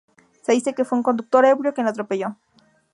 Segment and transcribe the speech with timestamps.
[0.41, 2.35] Se dice que fue un conductor ebrio quien lo atropelló.